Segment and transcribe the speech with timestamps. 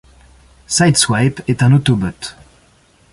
[0.67, 2.33] Sideswipe est un Autobot.